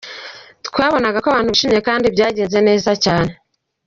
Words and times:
Twabonaga 0.67 1.17
ko 1.23 1.27
abantu 1.29 1.51
bishimye 1.53 1.79
kandi 1.87 2.05
byagenze 2.15 2.57
neza 2.67 2.91
cyane. 3.03 3.31